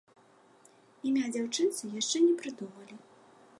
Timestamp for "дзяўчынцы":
1.35-1.91